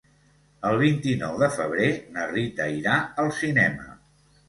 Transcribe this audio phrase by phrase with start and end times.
[0.69, 3.91] El vint-i-nou de febrer na Rita irà al cinema.